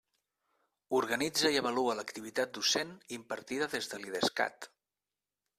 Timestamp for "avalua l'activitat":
1.61-2.57